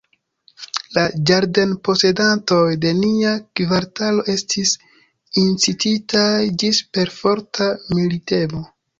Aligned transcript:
La 0.93 1.01
ĝardenposedantoj 1.29 2.69
de 2.85 2.93
nia 3.01 3.33
kvartalo 3.59 4.23
estis 4.33 4.71
incititaj 5.41 6.39
ĝis 6.63 6.81
perforta 6.99 7.69
militemo. 7.99 8.63